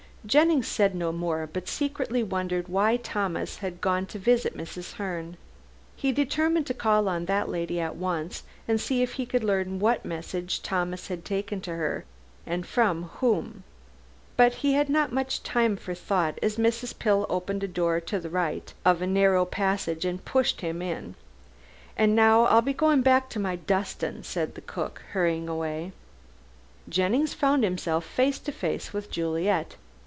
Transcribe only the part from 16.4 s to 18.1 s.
as Mrs. Pill opened a door